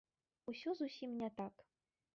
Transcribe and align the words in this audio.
Усё 0.53 0.69
зусім 0.79 1.11
не 1.21 1.29
так. 1.41 1.53